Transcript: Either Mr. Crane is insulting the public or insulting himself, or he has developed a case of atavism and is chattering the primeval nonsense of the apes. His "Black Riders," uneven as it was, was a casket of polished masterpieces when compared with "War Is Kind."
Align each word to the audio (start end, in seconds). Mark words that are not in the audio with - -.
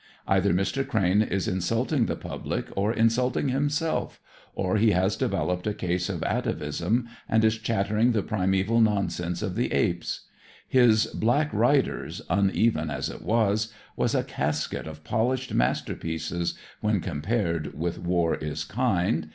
Either 0.27 0.51
Mr. 0.51 0.83
Crane 0.87 1.21
is 1.21 1.47
insulting 1.47 2.07
the 2.07 2.15
public 2.15 2.75
or 2.75 2.91
insulting 2.91 3.49
himself, 3.49 4.19
or 4.55 4.77
he 4.77 4.93
has 4.93 5.15
developed 5.15 5.67
a 5.67 5.75
case 5.75 6.09
of 6.09 6.23
atavism 6.23 7.07
and 7.29 7.45
is 7.45 7.59
chattering 7.59 8.11
the 8.11 8.23
primeval 8.23 8.81
nonsense 8.81 9.43
of 9.43 9.53
the 9.53 9.71
apes. 9.71 10.21
His 10.67 11.05
"Black 11.05 11.53
Riders," 11.53 12.19
uneven 12.31 12.89
as 12.89 13.11
it 13.11 13.21
was, 13.21 13.71
was 13.95 14.15
a 14.15 14.23
casket 14.23 14.87
of 14.87 15.03
polished 15.03 15.53
masterpieces 15.53 16.55
when 16.79 16.99
compared 16.99 17.77
with 17.77 17.99
"War 17.99 18.33
Is 18.37 18.63
Kind." 18.63 19.27